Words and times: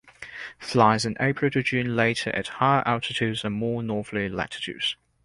Flies 0.57 1.05
in 1.05 1.15
April 1.19 1.51
to 1.51 1.61
June 1.61 1.95
later 1.95 2.31
at 2.31 2.47
higher 2.57 2.81
altitudes 2.87 3.43
and 3.45 3.53
more 3.53 3.83
northerly 3.83 4.29
latitudes. 4.29 4.95